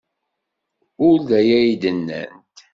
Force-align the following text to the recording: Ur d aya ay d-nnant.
Ur 1.07 1.17
d 1.27 1.29
aya 1.39 1.57
ay 1.61 1.71
d-nnant. 1.81 2.57